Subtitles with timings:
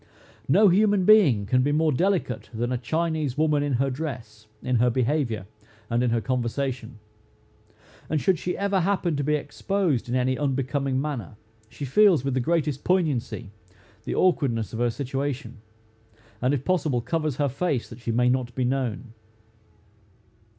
[0.47, 4.77] No human being can be more delicate than a Chinese woman in her dress, in
[4.77, 5.45] her behavior,
[5.91, 6.97] and in her conversation;
[8.09, 11.35] and should she ever happen to be exposed in any unbecoming manner,
[11.69, 13.51] she feels with the greatest poignancy
[14.05, 15.59] the awkwardness of her situation,
[16.41, 19.13] and if possible, covers her face, that she may not be known.